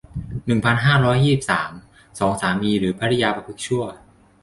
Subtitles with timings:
[0.45, 1.71] หนึ่งพันห้าร้อยยี่สิบสาม
[2.19, 3.83] สอง สามีหรือภริยาประพฤติชั่ว